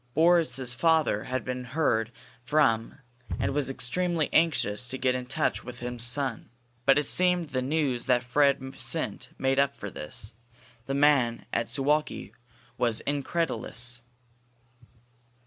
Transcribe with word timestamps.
Boris's 0.15 0.73
father 0.73 1.25
had 1.25 1.45
been 1.45 1.63
heard 1.63 2.11
from 2.43 2.95
and 3.39 3.53
was 3.53 3.69
extremely 3.69 4.31
anxious 4.33 4.87
to 4.87 4.97
get 4.97 5.13
into 5.13 5.29
touch 5.29 5.63
with 5.63 5.79
his 5.79 6.03
son. 6.03 6.49
But 6.87 6.97
it 6.97 7.03
seemed 7.03 7.49
the 7.51 7.61
news 7.61 8.07
that 8.07 8.23
Fred 8.23 8.73
sent 8.79 9.29
made 9.37 9.59
up 9.59 9.75
for 9.75 9.91
this. 9.91 10.33
The 10.87 10.95
man 10.95 11.45
at 11.53 11.69
Suwalki 11.69 12.33
was 12.79 13.01
incredulous. 13.01 14.01